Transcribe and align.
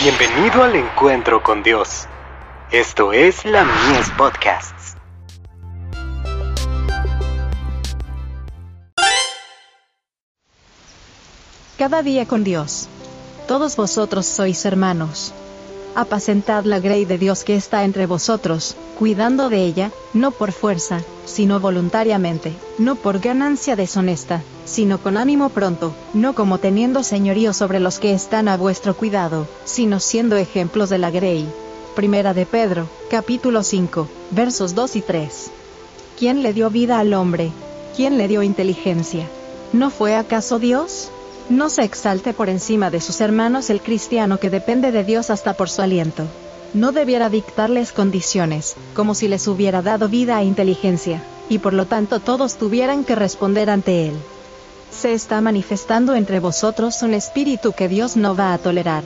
Bienvenido 0.00 0.62
al 0.62 0.76
encuentro 0.76 1.42
con 1.42 1.64
Dios. 1.64 2.06
Esto 2.70 3.12
es 3.12 3.44
la 3.44 3.64
Mies 3.64 4.08
Podcasts. 4.10 4.94
Cada 11.76 12.02
día 12.04 12.26
con 12.26 12.44
Dios. 12.44 12.88
Todos 13.48 13.74
vosotros 13.74 14.24
sois 14.24 14.64
hermanos. 14.64 15.34
Apacentad 15.98 16.64
la 16.64 16.78
grey 16.78 17.06
de 17.06 17.18
Dios 17.18 17.42
que 17.42 17.56
está 17.56 17.82
entre 17.82 18.06
vosotros, 18.06 18.76
cuidando 18.96 19.48
de 19.48 19.64
ella, 19.64 19.90
no 20.14 20.30
por 20.30 20.52
fuerza, 20.52 21.02
sino 21.24 21.58
voluntariamente, 21.58 22.52
no 22.78 22.94
por 22.94 23.18
ganancia 23.18 23.74
deshonesta, 23.74 24.44
sino 24.64 25.02
con 25.02 25.16
ánimo 25.16 25.48
pronto, 25.48 25.92
no 26.14 26.36
como 26.36 26.58
teniendo 26.58 27.02
señorío 27.02 27.52
sobre 27.52 27.80
los 27.80 27.98
que 27.98 28.12
están 28.12 28.46
a 28.46 28.56
vuestro 28.56 28.96
cuidado, 28.96 29.48
sino 29.64 29.98
siendo 29.98 30.36
ejemplos 30.36 30.88
de 30.88 30.98
la 30.98 31.10
grey. 31.10 31.48
Primera 31.96 32.32
de 32.32 32.46
Pedro, 32.46 32.86
capítulo 33.10 33.64
5, 33.64 34.06
versos 34.30 34.76
2 34.76 34.94
y 34.94 35.02
3. 35.02 35.50
¿Quién 36.16 36.44
le 36.44 36.52
dio 36.52 36.70
vida 36.70 37.00
al 37.00 37.12
hombre? 37.12 37.50
¿Quién 37.96 38.18
le 38.18 38.28
dio 38.28 38.44
inteligencia? 38.44 39.28
¿No 39.72 39.90
fue 39.90 40.14
acaso 40.14 40.60
Dios? 40.60 41.10
No 41.48 41.70
se 41.70 41.82
exalte 41.82 42.34
por 42.34 42.50
encima 42.50 42.90
de 42.90 43.00
sus 43.00 43.22
hermanos 43.22 43.70
el 43.70 43.80
cristiano 43.80 44.38
que 44.38 44.50
depende 44.50 44.92
de 44.92 45.02
Dios 45.02 45.30
hasta 45.30 45.54
por 45.54 45.70
su 45.70 45.80
aliento. 45.80 46.24
No 46.74 46.92
debiera 46.92 47.30
dictarles 47.30 47.92
condiciones, 47.92 48.76
como 48.94 49.14
si 49.14 49.28
les 49.28 49.48
hubiera 49.48 49.80
dado 49.80 50.10
vida 50.10 50.40
e 50.42 50.44
inteligencia, 50.44 51.22
y 51.48 51.58
por 51.58 51.72
lo 51.72 51.86
tanto 51.86 52.20
todos 52.20 52.56
tuvieran 52.56 53.02
que 53.02 53.14
responder 53.14 53.70
ante 53.70 54.08
Él. 54.08 54.14
Se 54.90 55.14
está 55.14 55.40
manifestando 55.40 56.14
entre 56.14 56.38
vosotros 56.38 57.00
un 57.02 57.14
espíritu 57.14 57.72
que 57.72 57.88
Dios 57.88 58.16
no 58.16 58.36
va 58.36 58.52
a 58.52 58.58
tolerar. 58.58 59.02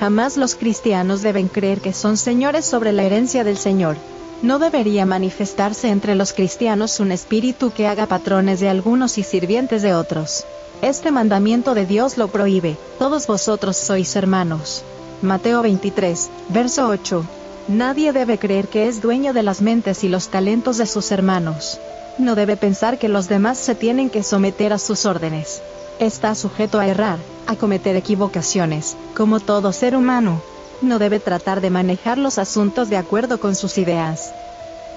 Jamás 0.00 0.38
los 0.38 0.54
cristianos 0.54 1.20
deben 1.20 1.48
creer 1.48 1.80
que 1.80 1.92
son 1.92 2.16
señores 2.16 2.64
sobre 2.64 2.92
la 2.92 3.02
herencia 3.02 3.44
del 3.44 3.58
Señor. 3.58 3.96
No 4.40 4.58
debería 4.58 5.04
manifestarse 5.04 5.88
entre 5.90 6.14
los 6.14 6.32
cristianos 6.32 7.00
un 7.00 7.12
espíritu 7.12 7.70
que 7.70 7.86
haga 7.86 8.06
patrones 8.06 8.60
de 8.60 8.70
algunos 8.70 9.18
y 9.18 9.22
sirvientes 9.22 9.82
de 9.82 9.94
otros. 9.94 10.46
Este 10.82 11.12
mandamiento 11.12 11.74
de 11.74 11.86
Dios 11.86 12.18
lo 12.18 12.26
prohíbe, 12.26 12.76
todos 12.98 13.28
vosotros 13.28 13.76
sois 13.76 14.16
hermanos. 14.16 14.82
Mateo 15.22 15.62
23, 15.62 16.28
verso 16.48 16.88
8. 16.88 17.24
Nadie 17.68 18.12
debe 18.12 18.36
creer 18.36 18.66
que 18.66 18.88
es 18.88 19.00
dueño 19.00 19.32
de 19.32 19.44
las 19.44 19.62
mentes 19.62 20.02
y 20.02 20.08
los 20.08 20.26
talentos 20.26 20.78
de 20.78 20.86
sus 20.86 21.12
hermanos. 21.12 21.78
No 22.18 22.34
debe 22.34 22.56
pensar 22.56 22.98
que 22.98 23.08
los 23.08 23.28
demás 23.28 23.58
se 23.58 23.76
tienen 23.76 24.10
que 24.10 24.24
someter 24.24 24.72
a 24.72 24.78
sus 24.78 25.06
órdenes. 25.06 25.62
Está 26.00 26.34
sujeto 26.34 26.80
a 26.80 26.88
errar, 26.88 27.20
a 27.46 27.54
cometer 27.54 27.94
equivocaciones, 27.94 28.96
como 29.16 29.38
todo 29.38 29.72
ser 29.72 29.94
humano. 29.94 30.42
No 30.80 30.98
debe 30.98 31.20
tratar 31.20 31.60
de 31.60 31.70
manejar 31.70 32.18
los 32.18 32.38
asuntos 32.38 32.90
de 32.90 32.96
acuerdo 32.96 33.38
con 33.38 33.54
sus 33.54 33.78
ideas. 33.78 34.32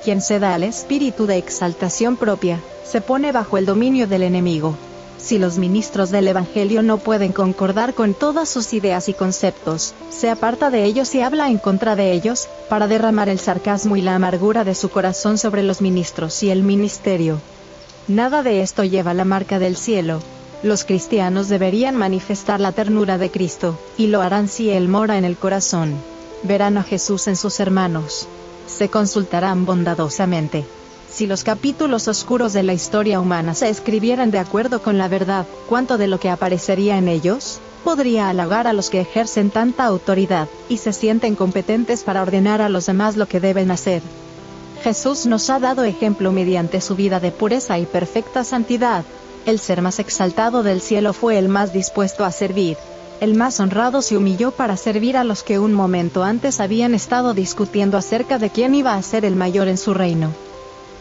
Quien 0.03 0.21
se 0.21 0.39
da 0.39 0.55
al 0.55 0.63
espíritu 0.63 1.27
de 1.27 1.37
exaltación 1.37 2.17
propia, 2.17 2.59
se 2.83 3.01
pone 3.01 3.31
bajo 3.31 3.59
el 3.59 3.67
dominio 3.67 4.07
del 4.07 4.23
enemigo. 4.23 4.75
Si 5.25 5.39
los 5.39 5.57
ministros 5.57 6.11
del 6.11 6.27
Evangelio 6.27 6.83
no 6.83 6.99
pueden 6.99 7.31
concordar 7.31 7.95
con 7.95 8.13
todas 8.13 8.47
sus 8.47 8.73
ideas 8.73 9.09
y 9.09 9.15
conceptos, 9.15 9.95
se 10.11 10.29
aparta 10.29 10.69
de 10.69 10.83
ellos 10.83 11.15
y 11.15 11.21
habla 11.21 11.49
en 11.49 11.57
contra 11.57 11.95
de 11.95 12.11
ellos, 12.11 12.47
para 12.69 12.87
derramar 12.87 13.27
el 13.27 13.39
sarcasmo 13.39 13.97
y 13.97 14.01
la 14.01 14.13
amargura 14.13 14.63
de 14.63 14.75
su 14.75 14.89
corazón 14.89 15.39
sobre 15.39 15.63
los 15.63 15.81
ministros 15.81 16.43
y 16.43 16.51
el 16.51 16.61
ministerio. 16.61 17.39
Nada 18.07 18.43
de 18.43 18.61
esto 18.61 18.83
lleva 18.83 19.15
la 19.15 19.25
marca 19.25 19.57
del 19.57 19.77
cielo. 19.77 20.19
Los 20.61 20.83
cristianos 20.83 21.49
deberían 21.49 21.95
manifestar 21.95 22.59
la 22.59 22.71
ternura 22.71 23.17
de 23.17 23.31
Cristo, 23.31 23.79
y 23.97 24.05
lo 24.07 24.21
harán 24.21 24.47
si 24.47 24.69
Él 24.69 24.89
mora 24.89 25.17
en 25.17 25.25
el 25.25 25.37
corazón. 25.37 25.95
Verán 26.43 26.77
a 26.77 26.83
Jesús 26.83 27.27
en 27.27 27.35
sus 27.35 27.59
hermanos. 27.59 28.27
Se 28.67 28.89
consultarán 28.89 29.65
bondadosamente. 29.65 30.65
Si 31.15 31.27
los 31.27 31.45
capítulos 31.45 32.09
oscuros 32.09 32.51
de 32.51 32.61
la 32.61 32.73
historia 32.73 33.21
humana 33.21 33.53
se 33.53 33.69
escribieran 33.69 34.31
de 34.31 34.39
acuerdo 34.39 34.81
con 34.81 34.97
la 34.97 35.07
verdad, 35.07 35.45
¿cuánto 35.69 35.97
de 35.97 36.07
lo 36.07 36.19
que 36.19 36.29
aparecería 36.29 36.97
en 36.97 37.07
ellos? 37.07 37.61
podría 37.85 38.27
halagar 38.27 38.67
a 38.67 38.73
los 38.73 38.89
que 38.89 38.99
ejercen 38.99 39.49
tanta 39.49 39.85
autoridad, 39.85 40.49
y 40.67 40.79
se 40.79 40.91
sienten 40.91 41.35
competentes 41.35 42.03
para 42.03 42.21
ordenar 42.21 42.61
a 42.61 42.67
los 42.67 42.87
demás 42.87 43.15
lo 43.15 43.27
que 43.27 43.39
deben 43.39 43.71
hacer. 43.71 44.01
Jesús 44.83 45.25
nos 45.25 45.49
ha 45.49 45.59
dado 45.59 45.85
ejemplo 45.85 46.33
mediante 46.33 46.81
su 46.81 46.97
vida 46.97 47.21
de 47.21 47.31
pureza 47.31 47.79
y 47.79 47.85
perfecta 47.85 48.43
santidad. 48.43 49.05
El 49.45 49.59
ser 49.59 49.81
más 49.81 49.99
exaltado 49.99 50.63
del 50.63 50.81
cielo 50.81 51.13
fue 51.13 51.37
el 51.37 51.47
más 51.47 51.71
dispuesto 51.71 52.25
a 52.25 52.31
servir. 52.33 52.75
El 53.21 53.35
más 53.35 53.61
honrado 53.61 54.01
se 54.01 54.17
humilló 54.17 54.51
para 54.51 54.75
servir 54.75 55.15
a 55.15 55.23
los 55.23 55.43
que 55.43 55.59
un 55.59 55.71
momento 55.71 56.25
antes 56.25 56.59
habían 56.59 56.93
estado 56.93 57.33
discutiendo 57.33 57.97
acerca 57.97 58.37
de 58.37 58.49
quién 58.49 58.75
iba 58.75 58.95
a 58.95 59.01
ser 59.01 59.23
el 59.23 59.37
mayor 59.37 59.69
en 59.69 59.77
su 59.77 59.93
reino 59.93 60.33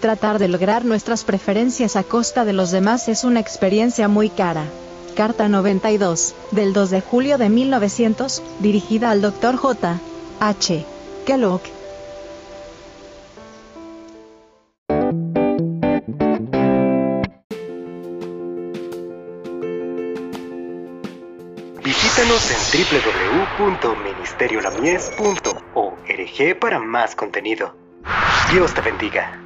tratar 0.04 0.38
de 0.38 0.48
lograr 0.48 0.84
nuestras 0.84 1.24
preferencias 1.24 1.96
a 1.96 2.02
costa 2.02 2.44
de 2.44 2.52
los 2.52 2.70
demás 2.70 3.08
es 3.08 3.24
una 3.24 3.40
experiencia 3.40 4.06
muy 4.06 4.28
cara. 4.28 4.66
Carta 5.16 5.48
92, 5.48 6.34
del 6.50 6.74
2 6.74 6.90
de 6.90 7.00
julio 7.00 7.38
de 7.38 7.48
1900, 7.48 8.42
dirigida 8.58 9.10
al 9.10 9.22
Dr. 9.22 9.56
J. 9.56 9.98
H. 10.40 10.84
Kellogg. 11.24 11.62
Visítanos 21.82 22.50
en 22.50 22.58
www.ministeriolamies.org 23.58 26.58
para 26.60 26.78
más 26.78 27.16
contenido. 27.16 27.74
Dios 28.52 28.74
te 28.74 28.82
bendiga. 28.82 29.43